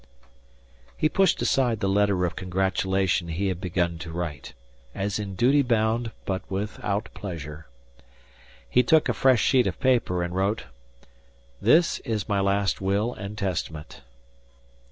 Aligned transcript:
He 0.97 1.09
pushed 1.09 1.43
aside 1.43 1.79
the 1.79 1.87
letter 1.87 2.25
of 2.25 2.35
congratulation 2.35 3.27
he 3.27 3.49
had 3.49 3.61
begun 3.61 3.99
to 3.99 4.11
write, 4.11 4.55
as 4.95 5.19
in 5.19 5.35
duty 5.35 5.61
bound 5.61 6.09
but 6.25 6.41
without 6.49 7.09
pleasure. 7.13 7.67
He 8.67 8.81
took 8.81 9.09
a 9.09 9.13
fresh 9.13 9.43
sheet 9.43 9.67
of 9.67 9.79
paper 9.79 10.23
and 10.23 10.33
wrote: 10.33 10.63
"This 11.61 11.99
is 11.99 12.27
my 12.27 12.39
last 12.39 12.81
will 12.81 13.13
and 13.13 13.37
testament." 13.37 14.01